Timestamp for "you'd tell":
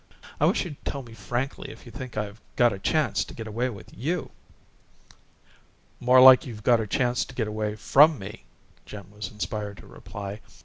0.65-1.03